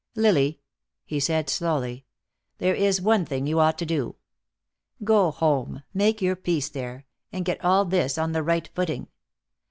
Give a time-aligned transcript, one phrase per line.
[0.15, 0.59] "Lily,"
[1.05, 2.05] he said, slowly,
[2.57, 4.15] "there is one thing you ought to do.
[5.03, 9.09] Go home, make your peace there, and get all this on the right footing.